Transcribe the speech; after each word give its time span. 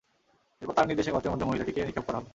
এরপর 0.61 0.75
তার 0.77 0.87
নির্দেশে 0.87 1.13
গর্তের 1.13 1.31
মধ্যে 1.31 1.47
মহিলাটিকে 1.47 1.87
নিক্ষেপ 1.87 2.05
করা 2.07 2.17
হল। 2.19 2.25